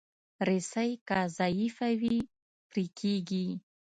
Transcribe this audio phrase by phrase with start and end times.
[0.47, 2.17] رسۍ که ضعیفه وي،
[2.69, 3.47] پرې کېږي.